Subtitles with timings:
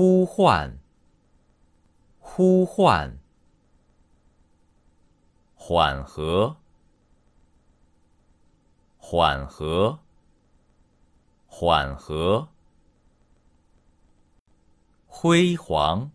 [0.00, 0.78] 呼唤，
[2.20, 3.18] 呼唤，
[5.54, 6.56] 缓和，
[8.96, 9.98] 缓和，
[11.46, 12.48] 缓和，
[15.06, 16.10] 辉煌，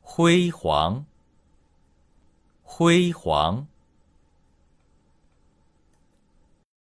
[0.00, 1.04] 辉煌，
[2.64, 3.66] 辉煌。